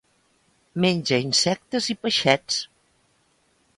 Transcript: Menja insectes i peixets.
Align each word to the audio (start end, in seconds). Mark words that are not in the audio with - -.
Menja 0.85 1.19
insectes 1.25 1.91
i 1.95 1.99
peixets. 2.07 2.61